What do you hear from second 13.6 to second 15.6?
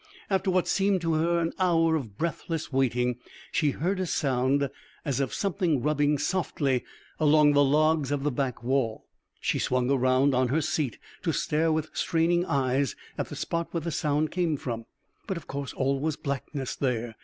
where the sound came from. But, of